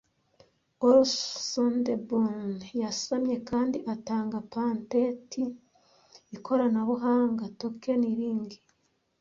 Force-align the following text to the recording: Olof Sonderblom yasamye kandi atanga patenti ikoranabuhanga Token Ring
Olof 0.85 1.11
Sonderblom 1.49 2.29
yasamye 2.81 3.35
kandi 3.49 3.77
atanga 3.93 4.37
patenti 4.53 5.41
ikoranabuhanga 6.35 7.43
Token 7.59 8.01
Ring 8.19 8.49